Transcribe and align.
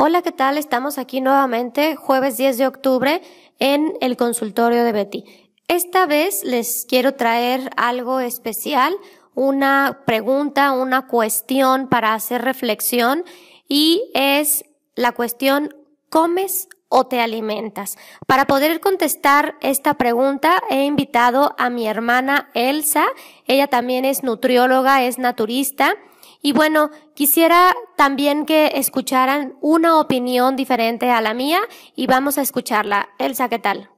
Hola, 0.00 0.22
¿qué 0.22 0.30
tal? 0.30 0.58
Estamos 0.58 0.96
aquí 0.96 1.20
nuevamente, 1.20 1.96
jueves 1.96 2.36
10 2.36 2.56
de 2.56 2.68
octubre, 2.68 3.20
en 3.58 3.94
el 4.00 4.16
consultorio 4.16 4.84
de 4.84 4.92
Betty. 4.92 5.24
Esta 5.66 6.06
vez 6.06 6.44
les 6.44 6.86
quiero 6.88 7.14
traer 7.14 7.68
algo 7.76 8.20
especial, 8.20 8.94
una 9.34 10.02
pregunta, 10.06 10.70
una 10.70 11.08
cuestión 11.08 11.88
para 11.88 12.14
hacer 12.14 12.42
reflexión 12.42 13.24
y 13.68 14.12
es 14.14 14.64
la 14.94 15.10
cuestión 15.10 15.74
¿comes 16.10 16.68
o 16.88 17.08
te 17.08 17.20
alimentas? 17.20 17.98
Para 18.28 18.46
poder 18.46 18.78
contestar 18.78 19.56
esta 19.62 19.94
pregunta 19.94 20.62
he 20.70 20.84
invitado 20.84 21.56
a 21.58 21.70
mi 21.70 21.88
hermana 21.88 22.50
Elsa. 22.54 23.04
Ella 23.48 23.66
también 23.66 24.04
es 24.04 24.22
nutrióloga, 24.22 25.02
es 25.02 25.18
naturista 25.18 25.96
y 26.42 26.52
bueno, 26.52 26.90
quisiera 27.14 27.74
también 27.96 28.46
que 28.46 28.72
escucharan 28.74 29.56
una 29.60 30.00
opinión 30.00 30.56
diferente 30.56 31.10
a 31.10 31.20
la 31.20 31.34
mía 31.34 31.60
y 31.96 32.06
vamos 32.06 32.38
a 32.38 32.42
escucharla. 32.42 33.08
Elsa, 33.18 33.48
¿qué 33.48 33.58
tal? 33.58 33.90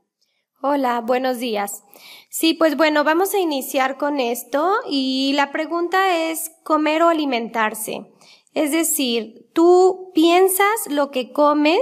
Hola, 0.62 1.00
buenos 1.00 1.38
días. 1.38 1.84
Sí, 2.28 2.54
pues 2.54 2.76
bueno, 2.76 3.02
vamos 3.02 3.34
a 3.34 3.38
iniciar 3.38 3.96
con 3.96 4.20
esto 4.20 4.74
y 4.88 5.32
la 5.34 5.52
pregunta 5.52 6.30
es 6.30 6.50
comer 6.64 7.02
o 7.02 7.08
alimentarse. 7.08 8.12
Es 8.52 8.72
decir, 8.72 9.50
tú 9.54 10.10
piensas 10.14 10.86
lo 10.88 11.10
que 11.10 11.32
comes, 11.32 11.80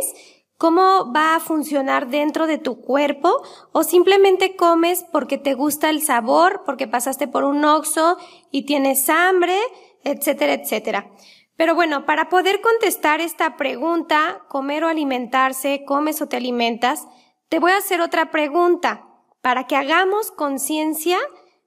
cómo 0.56 1.12
va 1.12 1.36
a 1.36 1.40
funcionar 1.40 2.08
dentro 2.08 2.46
de 2.46 2.58
tu 2.58 2.80
cuerpo 2.80 3.42
o 3.72 3.84
simplemente 3.84 4.54
comes 4.54 5.04
porque 5.12 5.38
te 5.38 5.54
gusta 5.54 5.90
el 5.90 6.02
sabor, 6.02 6.62
porque 6.66 6.86
pasaste 6.86 7.26
por 7.26 7.44
un 7.44 7.64
oxo 7.64 8.16
y 8.50 8.62
tienes 8.62 9.08
hambre 9.08 9.56
etcétera, 10.04 10.54
etcétera. 10.54 11.10
Pero 11.56 11.74
bueno, 11.74 12.06
para 12.06 12.28
poder 12.28 12.60
contestar 12.60 13.20
esta 13.20 13.56
pregunta, 13.56 14.44
comer 14.48 14.84
o 14.84 14.88
alimentarse, 14.88 15.84
comes 15.84 16.22
o 16.22 16.28
te 16.28 16.36
alimentas, 16.36 17.08
te 17.48 17.58
voy 17.58 17.72
a 17.72 17.78
hacer 17.78 18.00
otra 18.00 18.30
pregunta 18.30 19.08
para 19.40 19.66
que 19.66 19.74
hagamos 19.76 20.30
conciencia 20.30 21.18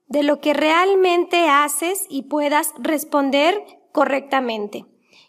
de 0.06 0.22
lo 0.22 0.40
que 0.40 0.54
realmente 0.54 1.48
haces 1.48 2.06
y 2.08 2.22
puedas 2.22 2.72
responder 2.78 3.62
correctamente. 3.92 4.86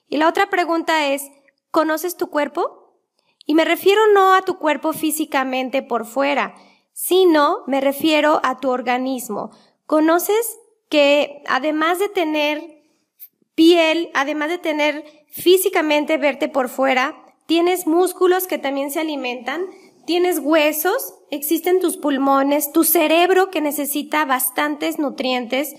Y 0.08 0.18
la 0.18 0.28
otra 0.28 0.50
pregunta 0.50 1.08
es, 1.08 1.30
¿conoces 1.72 2.18
tu 2.18 2.30
cuerpo? 2.30 3.00
Y 3.46 3.56
me 3.56 3.66
refiero 3.66 4.02
no 4.14 4.34
a 4.34 4.44
tu 4.44 4.58
cuerpo 4.58 4.94
físicamente 4.94 5.82
por 5.82 6.06
fuera, 6.06 6.56
sino 6.94 7.64
me 7.68 7.82
refiero 7.82 8.40
a 8.44 8.60
tu 8.60 8.70
organismo. 8.70 9.52
¿Conoces 9.86 10.60
que 10.90 11.44
además 11.48 12.00
de 12.00 12.10
tener 12.10 12.73
piel, 13.56 14.10
además 14.14 14.50
de 14.50 14.58
tener 14.58 15.04
físicamente 15.30 16.18
verte 16.18 16.48
por 16.48 16.70
fuera, 16.70 17.16
tienes 17.46 17.88
músculos 17.88 18.48
que 18.48 18.58
también 18.58 18.92
se 18.92 19.00
alimentan, 19.00 19.66
tienes 20.06 20.40
huesos, 20.40 21.16
existen 21.32 21.80
tus 21.80 21.98
pulmones, 21.98 22.72
tu 22.72 22.84
cerebro 22.84 23.50
que 23.50 23.62
necesita 23.62 24.26
bastantes 24.26 25.00
nutrientes, 25.00 25.76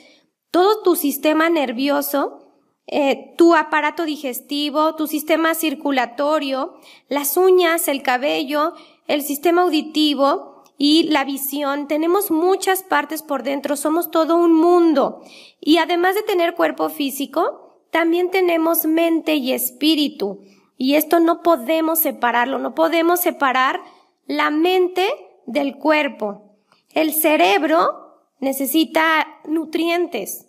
todo 0.51 0.83
tu 0.83 0.97
sistema 0.97 1.49
nervioso, 1.51 2.45
eh, 2.87 3.35
tu 3.39 3.55
aparato 3.55 4.05
digestivo, 4.05 4.95
tu 4.95 5.07
sistema 5.07 5.55
circulatorio, 5.55 6.75
las 7.09 7.37
uñas, 7.37 7.89
el 7.89 8.03
cabello, 8.03 8.75
el 9.07 9.23
sistema 9.23 9.63
auditivo 9.63 10.63
y 10.77 11.05
la 11.05 11.25
visión. 11.25 11.89
Tenemos 11.89 12.31
muchas 12.31 12.83
partes 12.83 13.23
por 13.23 13.43
dentro, 13.43 13.77
somos 13.77 14.11
todo 14.11 14.37
un 14.37 14.53
mundo. 14.53 15.23
Y 15.61 15.79
además 15.79 16.15
de 16.15 16.23
tener 16.23 16.55
cuerpo 16.55 16.91
físico, 16.91 17.64
también 17.95 18.33
tenemos 18.33 18.87
mente 18.87 19.37
y 19.37 19.53
espíritu. 19.53 20.41
Y 20.77 20.97
esto 20.97 21.21
no 21.21 21.45
podemos 21.45 22.01
separarlo, 22.01 22.59
no 22.59 22.75
podemos 22.75 23.21
separar 23.21 23.81
la 24.27 24.51
mente 24.51 25.09
del 25.47 25.77
cuerpo. 25.77 26.57
El 26.93 27.13
cerebro 27.13 28.19
necesita 28.41 29.29
nutrientes 29.45 30.49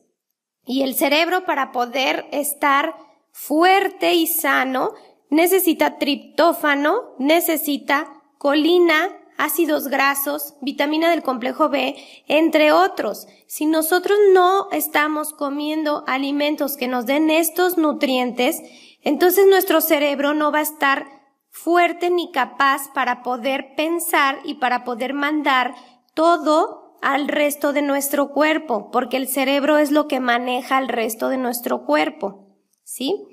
y 0.65 0.81
el 0.81 0.95
cerebro 0.95 1.45
para 1.45 1.71
poder 1.71 2.25
estar 2.31 2.95
fuerte 3.31 4.15
y 4.15 4.25
sano 4.25 4.95
necesita 5.29 5.99
triptófano, 5.99 7.13
necesita 7.19 8.23
colina, 8.39 9.15
ácidos 9.37 9.87
grasos, 9.87 10.55
vitamina 10.61 11.09
del 11.09 11.23
complejo 11.23 11.69
B, 11.69 11.95
entre 12.27 12.71
otros. 12.71 13.27
Si 13.47 13.65
nosotros 13.65 14.17
no 14.33 14.69
estamos 14.71 15.33
comiendo 15.33 16.03
alimentos 16.07 16.77
que 16.77 16.87
nos 16.87 17.05
den 17.05 17.29
estos 17.29 17.77
nutrientes, 17.77 18.61
entonces 19.01 19.47
nuestro 19.47 19.81
cerebro 19.81 20.33
no 20.33 20.51
va 20.51 20.59
a 20.59 20.63
estar 20.63 21.07
fuerte 21.49 22.09
ni 22.09 22.31
capaz 22.31 22.89
para 22.93 23.23
poder 23.23 23.75
pensar 23.75 24.39
y 24.43 24.55
para 24.55 24.83
poder 24.83 25.13
mandar 25.13 25.75
todo 26.13 26.97
al 27.01 27.27
resto 27.27 27.71
de 27.71 27.81
nuestro 27.81 28.31
cuerpo, 28.31 28.89
porque 28.91 29.17
el 29.17 29.27
cerebro 29.27 29.77
es 29.77 29.91
lo 29.91 30.07
que 30.07 30.19
maneja 30.19 30.79
el 30.79 30.89
resto 30.89 31.29
de 31.29 31.37
nuestro 31.37 31.85
cuerpo. 31.85 32.57
¿Sí? 32.83 33.27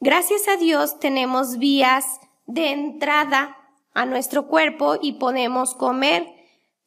Gracias 0.00 0.48
a 0.48 0.56
Dios 0.56 0.98
tenemos 0.98 1.58
vías 1.58 2.20
de 2.46 2.72
entrada 2.72 3.56
a 3.94 4.06
nuestro 4.06 4.46
cuerpo 4.46 4.96
y 5.00 5.12
podemos 5.14 5.74
comer, 5.74 6.26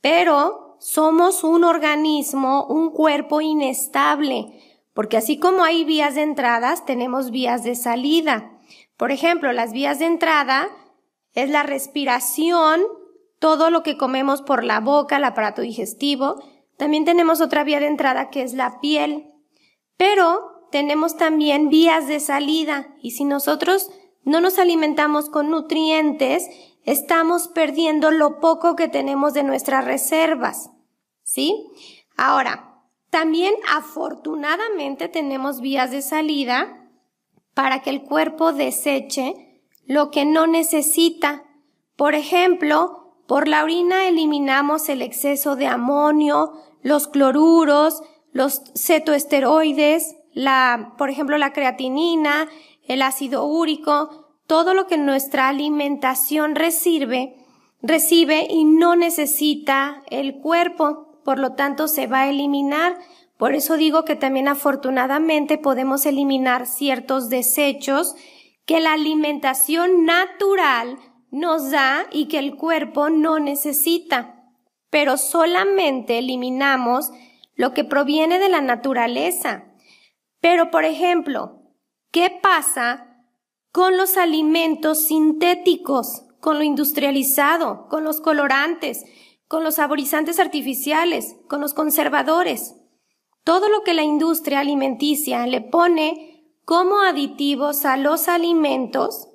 pero 0.01 0.77
somos 0.79 1.43
un 1.43 1.63
organismo, 1.63 2.65
un 2.65 2.89
cuerpo 2.91 3.41
inestable, 3.41 4.61
porque 4.93 5.17
así 5.17 5.37
como 5.39 5.63
hay 5.63 5.83
vías 5.83 6.15
de 6.15 6.21
entradas, 6.21 6.85
tenemos 6.85 7.31
vías 7.31 7.63
de 7.63 7.75
salida. 7.75 8.51
Por 8.97 9.11
ejemplo, 9.11 9.51
las 9.51 9.73
vías 9.73 9.99
de 9.99 10.05
entrada 10.05 10.69
es 11.33 11.49
la 11.49 11.63
respiración, 11.63 12.81
todo 13.39 13.69
lo 13.69 13.83
que 13.83 13.97
comemos 13.97 14.41
por 14.41 14.63
la 14.63 14.79
boca, 14.79 15.17
el 15.17 15.25
aparato 15.25 15.61
digestivo. 15.61 16.41
También 16.77 17.03
tenemos 17.03 17.41
otra 17.41 17.63
vía 17.63 17.79
de 17.79 17.87
entrada 17.87 18.29
que 18.29 18.41
es 18.41 18.53
la 18.53 18.79
piel. 18.79 19.31
Pero 19.97 20.67
tenemos 20.71 21.17
también 21.17 21.69
vías 21.69 22.07
de 22.07 22.19
salida 22.19 22.87
y 23.01 23.11
si 23.11 23.25
nosotros 23.25 23.91
no 24.23 24.41
nos 24.41 24.59
alimentamos 24.59 25.29
con 25.29 25.49
nutrientes, 25.49 26.49
estamos 26.85 27.47
perdiendo 27.47 28.11
lo 28.11 28.39
poco 28.39 28.75
que 28.75 28.87
tenemos 28.87 29.33
de 29.33 29.43
nuestras 29.43 29.85
reservas. 29.85 30.71
¿Sí? 31.23 31.67
Ahora, 32.15 32.83
también 33.09 33.53
afortunadamente 33.73 35.07
tenemos 35.07 35.61
vías 35.61 35.91
de 35.91 36.01
salida 36.01 36.89
para 37.53 37.81
que 37.81 37.89
el 37.89 38.03
cuerpo 38.03 38.53
deseche 38.53 39.61
lo 39.85 40.11
que 40.11 40.25
no 40.25 40.47
necesita. 40.47 41.43
Por 41.95 42.15
ejemplo, 42.15 43.15
por 43.27 43.47
la 43.47 43.63
orina 43.63 44.07
eliminamos 44.07 44.89
el 44.89 45.01
exceso 45.01 45.55
de 45.55 45.67
amonio, 45.67 46.53
los 46.81 47.07
cloruros, 47.07 48.03
los 48.31 48.61
cetoesteroides, 48.75 50.15
la, 50.33 50.93
por 50.97 51.09
ejemplo, 51.09 51.37
la 51.37 51.53
creatinina, 51.53 52.49
el 52.87 53.01
ácido 53.01 53.45
úrico, 53.45 54.24
todo 54.47 54.73
lo 54.73 54.87
que 54.87 54.97
nuestra 54.97 55.47
alimentación 55.49 56.55
recibe, 56.55 57.35
recibe 57.81 58.47
y 58.49 58.65
no 58.65 58.95
necesita 58.95 60.03
el 60.09 60.35
cuerpo, 60.35 61.19
por 61.23 61.39
lo 61.39 61.53
tanto 61.53 61.87
se 61.87 62.07
va 62.07 62.21
a 62.21 62.29
eliminar. 62.29 62.97
Por 63.37 63.55
eso 63.55 63.75
digo 63.75 64.05
que 64.05 64.15
también 64.15 64.47
afortunadamente 64.47 65.57
podemos 65.57 66.05
eliminar 66.05 66.67
ciertos 66.67 67.29
desechos 67.29 68.15
que 68.65 68.79
la 68.79 68.93
alimentación 68.93 70.05
natural 70.05 70.97
nos 71.31 71.71
da 71.71 72.05
y 72.11 72.27
que 72.27 72.39
el 72.39 72.55
cuerpo 72.55 73.09
no 73.09 73.39
necesita. 73.39 74.43
Pero 74.89 75.17
solamente 75.17 76.19
eliminamos 76.19 77.11
lo 77.55 77.73
que 77.73 77.83
proviene 77.83 78.39
de 78.39 78.49
la 78.49 78.61
naturaleza. 78.61 79.65
Pero, 80.39 80.71
por 80.71 80.85
ejemplo, 80.85 81.61
¿qué 82.11 82.29
pasa 82.41 83.14
con 83.75 83.97
los 83.97 84.15
alimentos 84.15 85.07
sintéticos, 85.07 86.23
con 86.39 86.59
lo 86.59 86.63
industrializado, 86.63 87.89
con 87.89 88.05
los 88.05 88.21
colorantes, 88.21 89.03
con 89.49 89.65
los 89.65 89.75
saborizantes 89.75 90.39
artificiales, 90.39 91.35
con 91.49 91.59
los 91.59 91.73
conservadores. 91.73 92.77
Todo 93.43 93.67
lo 93.67 93.83
que 93.83 93.93
la 93.93 94.03
industria 94.03 94.61
alimenticia 94.61 95.45
le 95.45 95.59
pone 95.59 96.55
como 96.63 97.01
aditivos 97.01 97.83
a 97.83 97.97
los 97.97 98.29
alimentos 98.29 99.27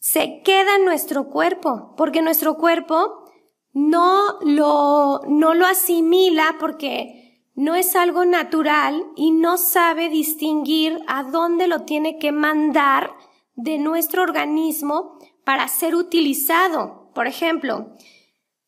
se 0.00 0.42
queda 0.42 0.74
en 0.74 0.84
nuestro 0.84 1.28
cuerpo, 1.28 1.94
porque 1.96 2.20
nuestro 2.20 2.56
cuerpo 2.56 3.30
no 3.72 4.40
lo, 4.40 5.20
no 5.28 5.54
lo 5.54 5.66
asimila 5.66 6.56
porque 6.58 7.44
no 7.54 7.76
es 7.76 7.94
algo 7.94 8.24
natural 8.24 9.04
y 9.14 9.30
no 9.30 9.56
sabe 9.56 10.08
distinguir 10.08 10.98
a 11.06 11.22
dónde 11.22 11.68
lo 11.68 11.82
tiene 11.84 12.18
que 12.18 12.32
mandar 12.32 13.12
de 13.58 13.76
nuestro 13.76 14.22
organismo 14.22 15.18
para 15.44 15.66
ser 15.66 15.96
utilizado. 15.96 17.10
Por 17.12 17.26
ejemplo, 17.26 17.96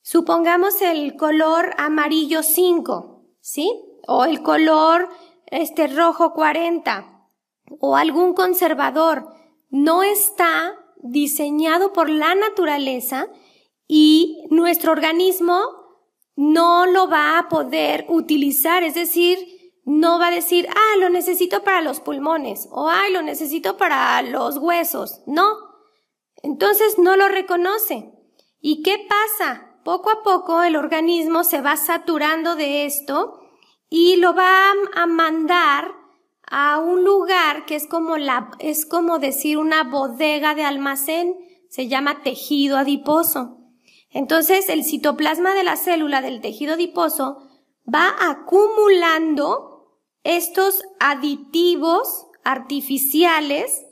supongamos 0.02 0.82
el 0.82 1.14
color 1.16 1.74
amarillo 1.78 2.42
5, 2.42 3.24
¿sí? 3.40 3.72
O 4.08 4.24
el 4.24 4.42
color 4.42 5.08
este 5.46 5.86
rojo 5.86 6.32
40 6.32 7.28
o 7.78 7.96
algún 7.96 8.34
conservador 8.34 9.28
no 9.68 10.02
está 10.02 10.74
diseñado 10.96 11.92
por 11.92 12.10
la 12.10 12.34
naturaleza 12.34 13.28
y 13.86 14.44
nuestro 14.50 14.90
organismo 14.90 15.60
no 16.34 16.86
lo 16.86 17.08
va 17.08 17.38
a 17.38 17.48
poder 17.48 18.06
utilizar, 18.08 18.82
es 18.82 18.94
decir, 18.94 19.38
no 19.90 20.20
va 20.20 20.28
a 20.28 20.30
decir, 20.30 20.68
ah, 20.70 20.96
lo 21.00 21.10
necesito 21.10 21.64
para 21.64 21.80
los 21.80 21.98
pulmones 21.98 22.68
o 22.70 22.88
ah, 22.88 23.08
lo 23.10 23.22
necesito 23.22 23.76
para 23.76 24.22
los 24.22 24.56
huesos. 24.58 25.20
No. 25.26 25.56
Entonces 26.44 26.96
no 26.96 27.16
lo 27.16 27.26
reconoce. 27.26 28.12
¿Y 28.60 28.84
qué 28.84 29.04
pasa? 29.08 29.74
Poco 29.82 30.10
a 30.10 30.22
poco 30.22 30.62
el 30.62 30.76
organismo 30.76 31.42
se 31.42 31.60
va 31.60 31.76
saturando 31.76 32.54
de 32.54 32.84
esto 32.84 33.40
y 33.88 34.14
lo 34.16 34.32
va 34.32 34.70
a 34.94 35.06
mandar 35.06 35.92
a 36.48 36.78
un 36.78 37.02
lugar 37.02 37.64
que 37.64 37.74
es 37.74 37.88
como 37.88 38.16
la, 38.16 38.52
es 38.60 38.86
como 38.86 39.18
decir 39.18 39.58
una 39.58 39.82
bodega 39.82 40.54
de 40.54 40.62
almacén, 40.62 41.34
se 41.68 41.88
llama 41.88 42.22
tejido 42.22 42.76
adiposo. 42.76 43.58
Entonces 44.10 44.68
el 44.68 44.84
citoplasma 44.84 45.52
de 45.54 45.64
la 45.64 45.76
célula 45.76 46.20
del 46.20 46.40
tejido 46.40 46.74
adiposo 46.74 47.38
va 47.92 48.14
acumulando 48.20 49.69
estos 50.24 50.82
aditivos 50.98 52.26
artificiales 52.44 53.84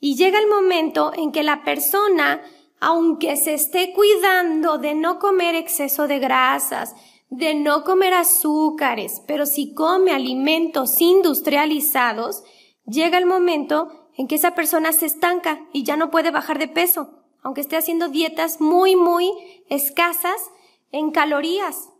y 0.00 0.16
llega 0.16 0.38
el 0.38 0.48
momento 0.48 1.12
en 1.14 1.32
que 1.32 1.42
la 1.42 1.64
persona, 1.64 2.42
aunque 2.80 3.36
se 3.36 3.54
esté 3.54 3.92
cuidando 3.92 4.78
de 4.78 4.94
no 4.94 5.18
comer 5.18 5.54
exceso 5.54 6.06
de 6.06 6.18
grasas, 6.18 6.94
de 7.30 7.54
no 7.54 7.84
comer 7.84 8.14
azúcares, 8.14 9.22
pero 9.26 9.46
si 9.46 9.74
come 9.74 10.12
alimentos 10.12 11.00
industrializados, 11.00 12.44
llega 12.86 13.18
el 13.18 13.26
momento 13.26 14.10
en 14.16 14.28
que 14.28 14.36
esa 14.36 14.54
persona 14.54 14.92
se 14.92 15.06
estanca 15.06 15.66
y 15.72 15.84
ya 15.84 15.96
no 15.96 16.10
puede 16.10 16.30
bajar 16.30 16.58
de 16.58 16.68
peso 16.68 17.24
aunque 17.44 17.60
esté 17.60 17.76
haciendo 17.76 18.08
dietas 18.08 18.60
muy, 18.60 18.96
muy 18.96 19.30
escasas 19.68 20.50
en 20.90 21.12
calorías, 21.12 21.90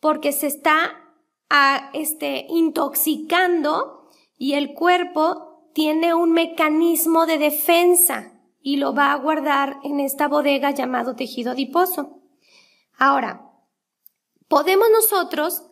porque 0.00 0.32
se 0.32 0.48
está 0.48 1.07
a, 1.50 1.90
este, 1.94 2.46
intoxicando 2.48 4.08
y 4.36 4.54
el 4.54 4.74
cuerpo 4.74 5.70
tiene 5.74 6.14
un 6.14 6.32
mecanismo 6.32 7.26
de 7.26 7.38
defensa 7.38 8.32
y 8.60 8.76
lo 8.76 8.94
va 8.94 9.12
a 9.12 9.16
guardar 9.16 9.78
en 9.84 10.00
esta 10.00 10.28
bodega 10.28 10.70
llamado 10.70 11.14
tejido 11.14 11.52
adiposo. 11.52 12.20
Ahora, 12.96 13.50
podemos 14.48 14.88
nosotros 14.90 15.62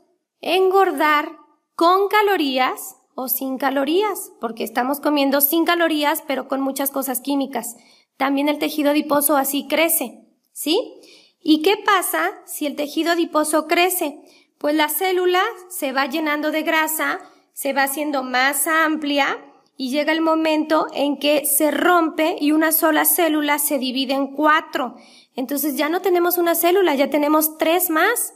engordar 0.41 1.37
con 1.75 2.09
calorías 2.09 2.97
o 3.15 3.29
sin 3.29 3.59
calorías, 3.59 4.33
porque 4.41 4.65
estamos 4.65 5.01
comiendo 5.01 5.41
sin 5.41 5.65
calorías, 5.65 6.23
pero 6.27 6.49
con 6.49 6.61
muchas 6.61 6.91
cosas 6.91 7.21
químicas 7.21 7.77
también 8.17 8.49
el 8.49 8.59
tejido 8.59 8.91
adiposo 8.91 9.37
así 9.37 9.67
crece, 9.69 10.25
¿sí? 10.53 11.01
¿Y 11.41 11.63
qué 11.63 11.77
pasa 11.77 12.33
si 12.47 12.67
el 12.67 12.77
tejido 12.77 13.13
adiposo 13.13 13.67
crece? 13.67 14.19
Pues 14.59 14.75
la 14.75 14.89
célula 14.89 15.43
se 15.69 15.93
va 15.93 16.07
llenando 16.07 16.51
de 16.51 16.63
grasa, 16.63 17.21
se 17.53 17.73
va 17.73 17.85
haciendo 17.85 18.23
más 18.23 18.67
amplia 18.67 19.39
y 19.77 19.91
llega 19.91 20.13
el 20.13 20.23
momento 20.23 20.87
en 20.95 21.19
que 21.19 21.45
se 21.45 21.71
rompe 21.71 22.37
y 22.41 22.53
una 22.53 22.73
sola 22.73 23.05
célula 23.05 23.59
se 23.59 23.79
divide 23.79 24.15
en 24.15 24.29
cuatro. 24.29 24.97
Entonces 25.35 25.77
ya 25.77 25.89
no 25.89 26.01
tenemos 26.01 26.39
una 26.39 26.55
célula, 26.55 26.95
ya 26.95 27.11
tenemos 27.11 27.59
tres 27.59 27.91
más. 27.91 28.35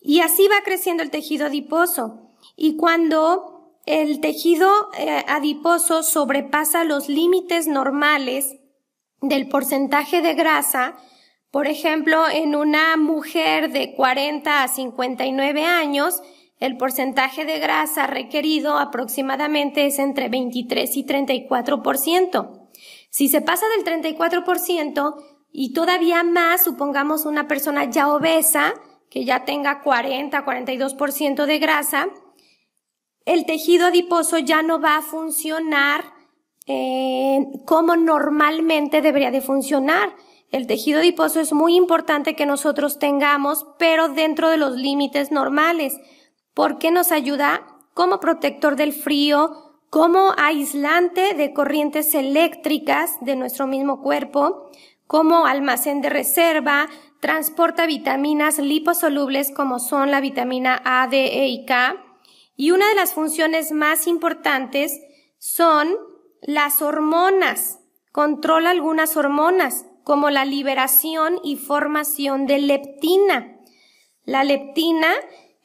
Y 0.00 0.20
así 0.20 0.46
va 0.48 0.62
creciendo 0.64 1.02
el 1.02 1.10
tejido 1.10 1.46
adiposo. 1.46 2.30
Y 2.56 2.76
cuando 2.76 3.76
el 3.86 4.20
tejido 4.20 4.70
eh, 4.96 5.24
adiposo 5.26 6.02
sobrepasa 6.02 6.84
los 6.84 7.08
límites 7.08 7.66
normales, 7.66 8.60
del 9.20 9.48
porcentaje 9.48 10.22
de 10.22 10.34
grasa, 10.34 10.96
por 11.50 11.66
ejemplo, 11.66 12.28
en 12.32 12.54
una 12.54 12.96
mujer 12.96 13.72
de 13.72 13.94
40 13.94 14.62
a 14.62 14.68
59 14.68 15.64
años, 15.64 16.22
el 16.60 16.76
porcentaje 16.76 17.44
de 17.44 17.58
grasa 17.58 18.06
requerido 18.06 18.78
aproximadamente 18.78 19.86
es 19.86 19.98
entre 19.98 20.28
23 20.28 20.96
y 20.96 21.04
34%. 21.04 22.68
Si 23.10 23.28
se 23.28 23.40
pasa 23.40 23.66
del 23.76 23.84
34% 23.84 25.24
y 25.50 25.72
todavía 25.72 26.22
más, 26.22 26.62
supongamos 26.62 27.24
una 27.24 27.48
persona 27.48 27.90
ya 27.90 28.12
obesa, 28.12 28.74
que 29.08 29.24
ya 29.24 29.44
tenga 29.44 29.80
40, 29.80 30.44
42% 30.44 31.46
de 31.46 31.58
grasa, 31.58 32.08
el 33.24 33.44
tejido 33.44 33.86
adiposo 33.86 34.38
ya 34.38 34.62
no 34.62 34.80
va 34.80 34.98
a 34.98 35.02
funcionar 35.02 36.04
eh, 36.66 37.46
cómo 37.66 37.96
normalmente 37.96 39.02
debería 39.02 39.30
de 39.30 39.40
funcionar. 39.40 40.14
El 40.50 40.66
tejido 40.66 40.98
adiposo 40.98 41.40
es 41.40 41.52
muy 41.52 41.76
importante 41.76 42.34
que 42.34 42.46
nosotros 42.46 42.98
tengamos, 42.98 43.66
pero 43.78 44.08
dentro 44.08 44.48
de 44.48 44.56
los 44.56 44.74
límites 44.74 45.30
normales, 45.30 45.96
porque 46.54 46.90
nos 46.90 47.12
ayuda 47.12 47.66
como 47.94 48.18
protector 48.18 48.76
del 48.76 48.92
frío, 48.92 49.70
como 49.90 50.34
aislante 50.36 51.34
de 51.34 51.52
corrientes 51.52 52.14
eléctricas 52.14 53.12
de 53.20 53.36
nuestro 53.36 53.66
mismo 53.66 54.02
cuerpo, 54.02 54.70
como 55.06 55.46
almacén 55.46 56.00
de 56.00 56.08
reserva, 56.08 56.88
transporta 57.20 57.86
vitaminas 57.86 58.58
liposolubles 58.58 59.50
como 59.50 59.78
son 59.78 60.10
la 60.10 60.20
vitamina 60.20 60.80
A, 60.84 61.06
D, 61.08 61.42
E 61.42 61.48
y 61.48 61.64
K. 61.66 61.96
Y 62.56 62.70
una 62.70 62.88
de 62.88 62.94
las 62.94 63.14
funciones 63.14 63.72
más 63.72 64.06
importantes 64.06 65.00
son 65.38 65.96
las 66.40 66.82
hormonas. 66.82 67.80
Controla 68.12 68.70
algunas 68.70 69.16
hormonas, 69.16 69.86
como 70.04 70.30
la 70.30 70.44
liberación 70.44 71.38
y 71.44 71.56
formación 71.56 72.46
de 72.46 72.58
leptina. 72.58 73.58
La 74.24 74.44
leptina 74.44 75.08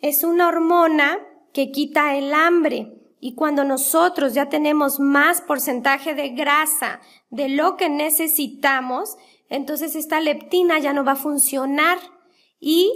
es 0.02 0.24
una 0.24 0.48
hormona 0.48 1.20
que 1.54 1.72
quita 1.72 2.16
el 2.16 2.34
hambre 2.34 2.92
y 3.20 3.34
cuando 3.34 3.64
nosotros 3.64 4.34
ya 4.34 4.50
tenemos 4.50 5.00
más 5.00 5.42
porcentaje 5.42 6.14
de 6.14 6.30
grasa 6.30 7.00
de 7.30 7.50
lo 7.50 7.76
que 7.76 7.90
necesitamos, 7.90 9.18
entonces 9.50 9.96
esta 9.96 10.20
leptina 10.20 10.80
ya 10.80 10.94
no 10.94 11.04
va 11.04 11.14
a 11.14 11.16
funcionar 11.16 11.98
y 12.60 12.92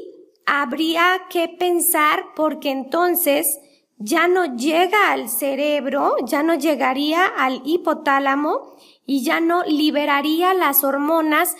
habría 0.45 1.21
que 1.29 1.47
pensar 1.47 2.25
porque 2.35 2.69
entonces 2.69 3.59
ya 3.99 4.29
no 4.29 4.55
llega 4.55 5.11
al 5.11 5.29
cerebro, 5.29 6.15
ya 6.25 6.41
no 6.41 6.55
llegaría 6.55 7.25
al 7.25 7.61
hipotálamo 7.65 8.75
y 9.05 9.23
ya 9.23 9.41
no 9.41 9.63
liberaría 9.63 10.53
las 10.53 10.85
hormonas 10.85 11.55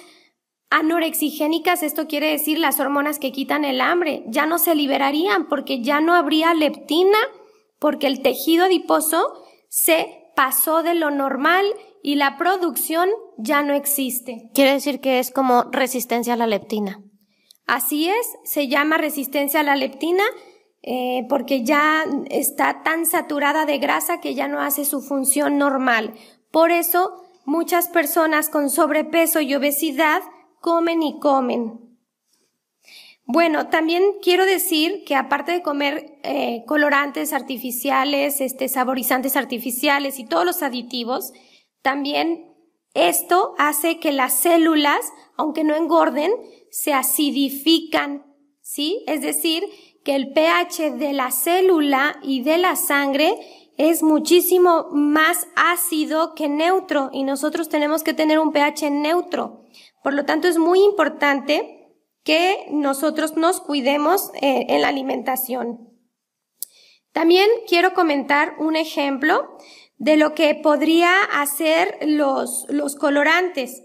anorexigénicas, 0.70 1.84
esto 1.84 2.08
quiere 2.08 2.32
decir 2.32 2.58
las 2.58 2.80
hormonas 2.80 3.20
que 3.20 3.32
quitan 3.32 3.66
el 3.66 3.82
hambre, 3.82 4.24
ya 4.28 4.46
no 4.46 4.58
se 4.58 4.76
liberarían 4.76 5.50
porque 5.50 5.82
ya 5.82 6.00
no 6.00 6.14
habría 6.14 6.54
leptina, 6.54 7.18
porque 7.80 8.08
el 8.08 8.22
tejido 8.22 8.66
adiposo 8.66 9.34
se 9.68 10.32
pasó 10.36 10.82
de 10.82 10.94
lo 10.94 11.12
normal 11.12 11.66
y 12.02 12.16
la 12.16 12.38
producción 12.38 13.10
ya 13.38 13.62
no 13.64 13.74
existe. 13.74 14.50
Quiere 14.54 14.74
decir 14.74 15.02
que 15.02 15.20
es 15.20 15.32
como 15.32 15.64
resistencia 15.72 16.34
a 16.34 16.38
la 16.38 16.48
leptina. 16.48 17.04
Así 17.66 18.08
es, 18.08 18.28
se 18.46 18.68
llama 18.68 18.98
resistencia 18.98 19.60
a 19.60 19.64
la 19.64 19.76
leptina 19.76 20.24
eh, 20.82 21.26
porque 21.30 21.64
ya 21.64 22.06
está 22.30 22.84
tan 22.84 23.06
saturada 23.06 23.66
de 23.66 23.78
grasa 23.80 24.22
que 24.22 24.36
ya 24.36 24.48
no 24.48 24.62
hace 24.62 24.86
su 24.86 25.02
función 25.02 25.58
normal. 25.58 26.14
Por 26.52 26.72
eso 26.72 27.24
muchas 27.46 27.90
personas 27.90 28.50
con 28.50 28.70
sobrepeso 28.70 29.42
y 29.42 29.56
obesidad 29.56 30.22
comen 30.62 31.04
y 31.04 31.20
comen. 31.20 31.90
Bueno, 33.26 33.68
también 33.68 34.04
quiero 34.24 34.46
decir 34.46 35.04
que 35.06 35.16
aparte 35.16 35.52
de 35.52 35.62
comer 35.62 36.20
eh, 36.24 36.64
colorantes 36.66 37.32
artificiales, 37.32 38.42
este, 38.42 38.68
saborizantes 38.68 39.36
artificiales 39.36 40.18
y 40.18 40.26
todos 40.26 40.46
los 40.46 40.64
aditivos, 40.64 41.34
también 41.84 42.56
esto 42.96 43.54
hace 43.60 44.00
que 44.00 44.12
las 44.12 44.34
células, 44.34 45.00
aunque 45.38 45.64
no 45.64 45.76
engorden, 45.76 46.32
se 46.72 46.94
acidifican, 46.94 48.26
¿sí? 48.70 49.04
Es 49.08 49.22
decir, 49.22 49.64
que 50.04 50.16
el 50.16 50.32
pH 50.32 50.92
de 50.92 51.12
la 51.14 51.32
célula 51.32 52.20
y 52.22 52.44
de 52.44 52.60
la 52.60 52.76
sangre 52.76 53.36
es 53.78 54.04
muchísimo 54.04 54.88
más 54.92 55.48
ácido 55.56 56.36
que 56.36 56.50
neutro 56.50 57.10
y 57.12 57.24
nosotros 57.24 57.70
tenemos 57.70 58.04
que 58.04 58.14
tener 58.14 58.38
un 58.38 58.52
pH 58.52 58.92
neutro. 58.92 59.64
Por 60.04 60.14
lo 60.14 60.26
tanto, 60.26 60.48
es 60.48 60.60
muy 60.60 60.84
importante 60.84 61.96
que 62.24 62.68
nosotros 62.70 63.38
nos 63.38 63.60
cuidemos 63.60 64.30
eh, 64.36 64.68
en 64.70 64.82
la 64.82 64.90
alimentación. 64.90 65.90
También 67.12 67.50
quiero 67.68 67.96
comentar 67.96 68.54
un 68.60 68.76
ejemplo 68.76 69.58
de 69.98 70.16
lo 70.16 70.36
que 70.36 70.54
podría 70.54 71.24
hacer 71.24 71.98
los, 72.06 72.68
los 72.70 72.96
colorantes. 72.96 73.82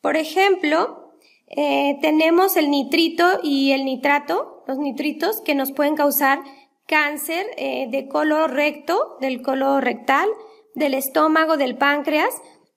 Por 0.00 0.16
ejemplo, 0.16 1.07
eh, 1.50 1.98
tenemos 2.00 2.56
el 2.56 2.70
nitrito 2.70 3.40
y 3.42 3.72
el 3.72 3.84
nitrato 3.84 4.58
los 4.68 4.78
nitritos 4.78 5.40
que 5.40 5.54
nos 5.54 5.72
pueden 5.72 5.96
causar 5.96 6.40
cáncer 6.86 7.46
eh, 7.56 7.88
de 7.90 8.06
color 8.06 8.52
recto, 8.52 9.16
del 9.18 9.40
color 9.40 9.82
rectal, 9.82 10.28
del 10.74 10.92
estómago, 10.92 11.56
del 11.56 11.76
páncreas. 11.78 12.30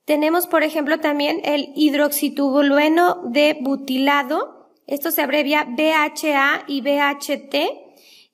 Tenemos, 0.06 0.48
por 0.48 0.64
ejemplo, 0.64 1.02
también 1.02 1.42
el 1.44 1.74
hidroxitolueno 1.76 3.24
de 3.26 3.58
butilado. 3.60 4.72
Esto 4.88 5.12
se 5.12 5.22
abrevia 5.22 5.66
BHA 5.66 6.64
y 6.68 6.82
BHT. 6.82 7.56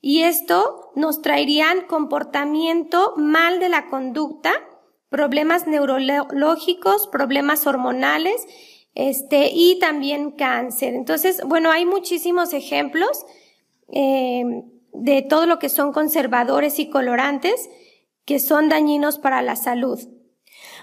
Y 0.02 0.22
esto 0.22 0.92
nos 0.96 1.24
traerían 1.24 1.82
comportamiento 1.88 3.14
mal 3.18 3.60
de 3.60 3.70
la 3.70 3.88
conducta, 3.88 4.54
problemas 5.10 5.66
neurológicos, 5.66 7.08
problemas 7.08 7.66
hormonales, 7.66 8.46
este, 8.98 9.52
y 9.54 9.78
también 9.78 10.32
cáncer. 10.32 10.96
Entonces, 10.96 11.42
bueno, 11.46 11.70
hay 11.70 11.86
muchísimos 11.86 12.52
ejemplos 12.52 13.28
eh, 13.90 14.44
de 14.92 15.22
todo 15.22 15.46
lo 15.46 15.60
que 15.60 15.70
son 15.70 15.94
conservadores 15.94 16.80
y 16.80 16.90
colorantes 16.90 17.70
que 18.26 18.40
son 18.40 18.70
dañinos 18.70 19.20
para 19.20 19.44
la 19.44 19.56
salud. 19.56 20.00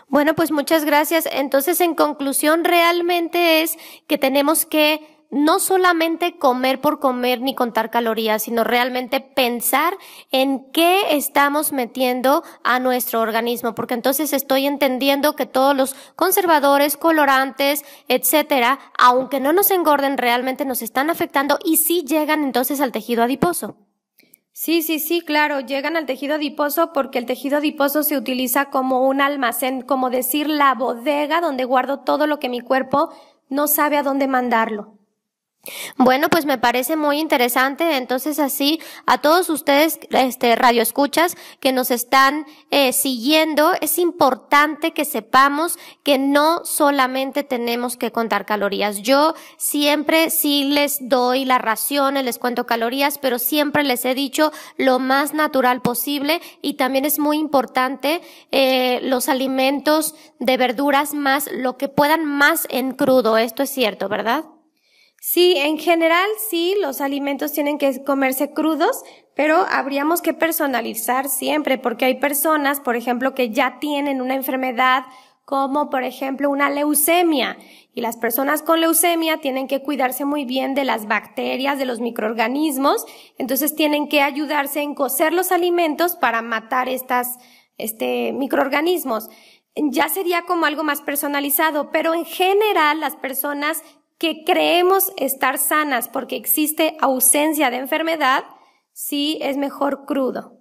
Bueno, 0.06 0.36
pues 0.36 0.52
muchas 0.52 0.84
gracias. 0.84 1.28
Entonces, 1.32 1.80
en 1.80 1.96
conclusión, 1.96 2.62
realmente 2.62 3.62
es 3.62 3.76
que 4.06 4.16
tenemos 4.16 4.64
que 4.64 5.00
no 5.34 5.58
solamente 5.58 6.38
comer 6.38 6.80
por 6.80 7.00
comer 7.00 7.40
ni 7.40 7.54
contar 7.54 7.90
calorías, 7.90 8.44
sino 8.44 8.62
realmente 8.62 9.20
pensar 9.20 9.94
en 10.30 10.70
qué 10.70 11.16
estamos 11.16 11.72
metiendo 11.72 12.44
a 12.62 12.78
nuestro 12.78 13.20
organismo, 13.20 13.74
porque 13.74 13.94
entonces 13.94 14.32
estoy 14.32 14.66
entendiendo 14.66 15.34
que 15.34 15.46
todos 15.46 15.76
los 15.76 15.96
conservadores, 16.14 16.96
colorantes, 16.96 17.84
etcétera, 18.08 18.78
aunque 18.96 19.40
no 19.40 19.52
nos 19.52 19.72
engorden, 19.72 20.18
realmente 20.18 20.64
nos 20.64 20.82
están 20.82 21.10
afectando 21.10 21.58
y 21.64 21.78
sí 21.78 22.04
llegan 22.06 22.44
entonces 22.44 22.80
al 22.80 22.92
tejido 22.92 23.24
adiposo. 23.24 23.76
Sí, 24.52 24.82
sí, 24.82 25.00
sí, 25.00 25.20
claro, 25.20 25.58
llegan 25.58 25.96
al 25.96 26.06
tejido 26.06 26.36
adiposo 26.36 26.92
porque 26.92 27.18
el 27.18 27.26
tejido 27.26 27.58
adiposo 27.58 28.04
se 28.04 28.16
utiliza 28.16 28.66
como 28.66 29.00
un 29.08 29.20
almacén, 29.20 29.82
como 29.82 30.10
decir 30.10 30.48
la 30.48 30.74
bodega 30.74 31.40
donde 31.40 31.64
guardo 31.64 32.00
todo 32.00 32.28
lo 32.28 32.38
que 32.38 32.48
mi 32.48 32.60
cuerpo 32.60 33.12
no 33.48 33.66
sabe 33.66 33.96
a 33.96 34.04
dónde 34.04 34.28
mandarlo. 34.28 35.03
Bueno, 35.96 36.28
pues 36.28 36.44
me 36.46 36.58
parece 36.58 36.96
muy 36.96 37.18
interesante. 37.18 37.96
Entonces, 37.96 38.38
así, 38.38 38.80
a 39.06 39.18
todos 39.18 39.48
ustedes, 39.50 39.98
este, 40.10 40.56
radioescuchas 40.56 41.36
que 41.60 41.72
nos 41.72 41.90
están 41.90 42.46
eh, 42.70 42.92
siguiendo, 42.92 43.72
es 43.80 43.98
importante 43.98 44.92
que 44.92 45.04
sepamos 45.04 45.78
que 46.02 46.18
no 46.18 46.64
solamente 46.64 47.42
tenemos 47.42 47.96
que 47.96 48.12
contar 48.12 48.46
calorías. 48.46 49.02
Yo 49.02 49.34
siempre 49.56 50.30
sí 50.30 50.64
les 50.64 51.08
doy 51.08 51.44
las 51.44 51.60
raciones, 51.60 52.24
les 52.24 52.38
cuento 52.38 52.66
calorías, 52.66 53.18
pero 53.18 53.38
siempre 53.38 53.84
les 53.84 54.04
he 54.04 54.14
dicho 54.14 54.52
lo 54.76 54.98
más 54.98 55.34
natural 55.34 55.82
posible 55.82 56.40
y 56.62 56.74
también 56.74 57.04
es 57.04 57.18
muy 57.18 57.38
importante 57.38 58.20
eh, 58.50 59.00
los 59.02 59.28
alimentos 59.28 60.14
de 60.38 60.56
verduras 60.56 61.14
más, 61.14 61.50
lo 61.52 61.76
que 61.76 61.88
puedan 61.88 62.24
más 62.24 62.66
en 62.70 62.92
crudo. 62.92 63.38
Esto 63.38 63.62
es 63.62 63.70
cierto, 63.70 64.08
¿verdad? 64.08 64.44
Sí, 65.26 65.54
en 65.56 65.78
general 65.78 66.28
sí, 66.50 66.76
los 66.82 67.00
alimentos 67.00 67.54
tienen 67.54 67.78
que 67.78 68.04
comerse 68.04 68.52
crudos, 68.52 69.04
pero 69.34 69.64
habríamos 69.70 70.20
que 70.20 70.34
personalizar 70.34 71.30
siempre, 71.30 71.78
porque 71.78 72.04
hay 72.04 72.20
personas, 72.20 72.78
por 72.78 72.94
ejemplo, 72.94 73.34
que 73.34 73.48
ya 73.48 73.78
tienen 73.80 74.20
una 74.20 74.34
enfermedad 74.34 75.04
como, 75.46 75.88
por 75.88 76.04
ejemplo, 76.04 76.50
una 76.50 76.68
leucemia. 76.68 77.56
Y 77.94 78.02
las 78.02 78.18
personas 78.18 78.60
con 78.60 78.82
leucemia 78.82 79.38
tienen 79.38 79.66
que 79.66 79.80
cuidarse 79.80 80.26
muy 80.26 80.44
bien 80.44 80.74
de 80.74 80.84
las 80.84 81.08
bacterias, 81.08 81.78
de 81.78 81.86
los 81.86 82.00
microorganismos, 82.00 83.06
entonces 83.38 83.74
tienen 83.74 84.10
que 84.10 84.20
ayudarse 84.20 84.82
en 84.82 84.94
cocer 84.94 85.32
los 85.32 85.52
alimentos 85.52 86.16
para 86.16 86.42
matar 86.42 86.90
estas, 86.90 87.38
este, 87.78 88.34
microorganismos 88.34 89.30
ya 89.76 90.08
sería 90.08 90.42
como 90.42 90.66
algo 90.66 90.84
más 90.84 91.00
personalizado, 91.00 91.90
pero 91.90 92.14
en 92.14 92.24
general 92.24 93.00
las 93.00 93.16
personas 93.16 93.82
que 94.18 94.44
creemos 94.44 95.12
estar 95.16 95.58
sanas 95.58 96.08
porque 96.08 96.36
existe 96.36 96.96
ausencia 97.00 97.70
de 97.70 97.76
enfermedad, 97.76 98.44
sí 98.92 99.38
es 99.40 99.56
mejor 99.56 100.04
crudo. 100.06 100.58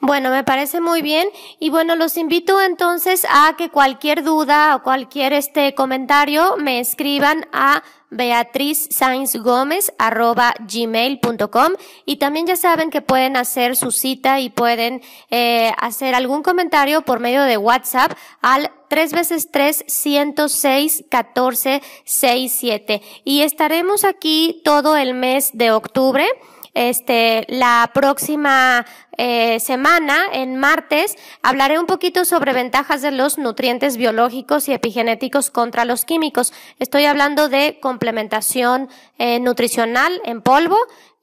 Bueno, 0.00 0.30
me 0.30 0.44
parece 0.44 0.80
muy 0.80 1.00
bien 1.00 1.28
y 1.60 1.70
bueno, 1.70 1.94
los 1.94 2.16
invito 2.16 2.60
entonces 2.60 3.26
a 3.30 3.54
que 3.56 3.70
cualquier 3.70 4.24
duda 4.24 4.74
o 4.74 4.82
cualquier 4.82 5.32
este 5.32 5.74
comentario 5.74 6.56
me 6.56 6.80
escriban 6.80 7.46
a 7.52 7.82
Beatriz 8.12 8.88
Sainz 8.90 9.36
Gómez 9.36 9.92
arroba 9.98 10.54
gmail.com 10.60 11.72
y 12.04 12.16
también 12.16 12.46
ya 12.46 12.56
saben 12.56 12.90
que 12.90 13.00
pueden 13.00 13.36
hacer 13.36 13.74
su 13.74 13.90
cita 13.90 14.38
y 14.38 14.50
pueden 14.50 15.00
eh, 15.30 15.72
hacer 15.78 16.14
algún 16.14 16.42
comentario 16.42 17.02
por 17.02 17.20
medio 17.20 17.42
de 17.42 17.56
WhatsApp 17.56 18.12
al 18.42 18.70
3 18.88 19.12
veces 19.12 19.50
3 19.50 19.84
106 19.86 21.04
14 21.08 21.82
67 22.04 23.02
y 23.24 23.40
estaremos 23.40 24.04
aquí 24.04 24.60
todo 24.64 24.96
el 24.96 25.14
mes 25.14 25.50
de 25.54 25.70
octubre 25.70 26.26
este, 26.74 27.46
la 27.48 27.90
próxima 27.92 28.86
eh, 29.18 29.60
semana, 29.60 30.24
en 30.32 30.56
martes, 30.56 31.16
hablaré 31.42 31.78
un 31.78 31.86
poquito 31.86 32.24
sobre 32.24 32.52
ventajas 32.52 33.02
de 33.02 33.10
los 33.10 33.38
nutrientes 33.38 33.96
biológicos 33.96 34.68
y 34.68 34.72
epigenéticos 34.72 35.50
contra 35.50 35.84
los 35.84 36.04
químicos. 36.04 36.52
Estoy 36.78 37.04
hablando 37.04 37.48
de 37.48 37.78
complementación 37.80 38.88
eh, 39.18 39.38
nutricional 39.40 40.20
en 40.24 40.40
polvo, 40.40 40.78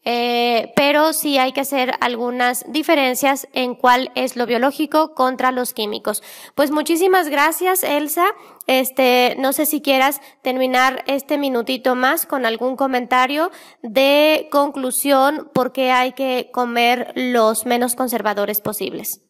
eh, 0.05 0.71
pero 0.75 1.13
sí 1.13 1.37
hay 1.37 1.51
que 1.51 1.61
hacer 1.61 1.93
algunas 1.99 2.65
diferencias 2.71 3.47
en 3.53 3.75
cuál 3.75 4.11
es 4.15 4.35
lo 4.35 4.45
biológico 4.45 5.13
contra 5.13 5.51
los 5.51 5.73
químicos. 5.73 6.23
Pues 6.55 6.71
muchísimas 6.71 7.29
gracias, 7.29 7.83
Elsa. 7.83 8.25
Este, 8.65 9.35
no 9.39 9.51
sé 9.51 9.65
si 9.65 9.81
quieras 9.81 10.21
terminar 10.41 11.03
este 11.07 11.37
minutito 11.37 11.95
más 11.95 12.25
con 12.25 12.45
algún 12.45 12.75
comentario 12.75 13.51
de 13.81 14.47
conclusión 14.51 15.49
porque 15.53 15.91
hay 15.91 16.13
que 16.13 16.49
comer 16.53 17.11
los 17.15 17.65
menos 17.65 17.95
conservadores 17.95 18.61
posibles. 18.61 19.21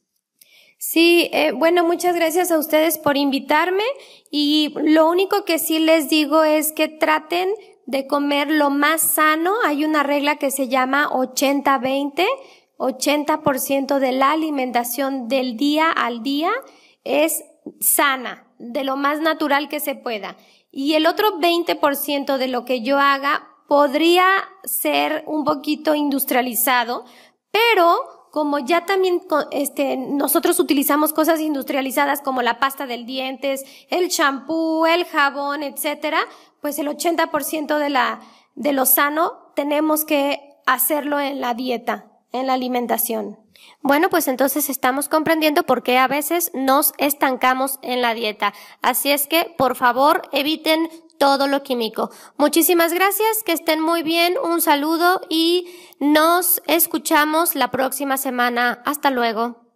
Sí, 0.81 1.29
eh, 1.33 1.51
bueno, 1.51 1.83
muchas 1.83 2.15
gracias 2.15 2.51
a 2.51 2.57
ustedes 2.57 2.97
por 2.97 3.17
invitarme 3.17 3.83
y 4.31 4.73
lo 4.81 5.09
único 5.09 5.43
que 5.43 5.59
sí 5.59 5.79
les 5.79 6.09
digo 6.09 6.45
es 6.45 6.71
que 6.71 6.87
traten 6.87 7.49
de 7.89 8.05
comer 8.05 8.51
lo 8.51 8.69
más 8.69 9.01
sano. 9.01 9.51
Hay 9.65 9.83
una 9.83 10.03
regla 10.03 10.35
que 10.35 10.51
se 10.51 10.67
llama 10.67 11.09
80-20. 11.09 12.23
80% 12.77 13.97
de 13.97 14.11
la 14.11 14.31
alimentación 14.31 15.27
del 15.27 15.57
día 15.57 15.91
al 15.91 16.21
día 16.21 16.51
es 17.03 17.43
sana, 17.81 18.47
de 18.59 18.83
lo 18.83 18.95
más 18.95 19.21
natural 19.21 19.69
que 19.69 19.79
se 19.79 19.95
pueda. 19.95 20.37
Y 20.71 20.93
el 20.93 21.07
otro 21.07 21.39
20% 21.39 22.37
de 22.37 22.47
lo 22.47 22.63
que 22.63 22.81
yo 22.81 22.99
haga 22.99 23.47
podría 23.67 24.27
ser 24.63 25.23
un 25.25 25.43
poquito 25.43 25.95
industrializado, 25.95 27.05
pero 27.51 28.18
como 28.31 28.59
ya 28.59 28.85
también 28.85 29.21
este, 29.51 29.97
nosotros 29.97 30.59
utilizamos 30.59 31.13
cosas 31.13 31.39
industrializadas 31.39 32.21
como 32.21 32.41
la 32.41 32.59
pasta 32.59 32.85
del 32.85 33.05
dientes, 33.05 33.63
el 33.89 34.09
champú, 34.09 34.85
el 34.85 35.05
jabón, 35.05 35.63
etcétera, 35.63 36.19
pues 36.61 36.79
el 36.79 36.87
80% 36.87 37.77
de 37.77 37.89
la, 37.89 38.21
de 38.55 38.73
lo 38.73 38.85
sano 38.85 39.51
tenemos 39.55 40.05
que 40.05 40.39
hacerlo 40.65 41.19
en 41.19 41.41
la 41.41 41.53
dieta, 41.53 42.11
en 42.31 42.47
la 42.47 42.53
alimentación. 42.53 43.39
Bueno, 43.81 44.09
pues 44.09 44.27
entonces 44.27 44.69
estamos 44.69 45.09
comprendiendo 45.09 45.63
por 45.63 45.83
qué 45.83 45.97
a 45.97 46.07
veces 46.07 46.51
nos 46.53 46.93
estancamos 46.97 47.79
en 47.81 48.01
la 48.01 48.13
dieta. 48.13 48.53
Así 48.81 49.11
es 49.11 49.27
que, 49.27 49.53
por 49.57 49.75
favor, 49.75 50.21
eviten 50.31 50.89
todo 51.19 51.45
lo 51.45 51.61
químico. 51.61 52.09
Muchísimas 52.37 52.93
gracias, 52.93 53.43
que 53.45 53.51
estén 53.51 53.79
muy 53.79 54.01
bien, 54.01 54.33
un 54.43 54.61
saludo 54.61 55.21
y 55.29 55.67
nos 55.99 56.63
escuchamos 56.65 57.53
la 57.53 57.69
próxima 57.69 58.17
semana. 58.17 58.81
Hasta 58.85 59.11
luego. 59.11 59.68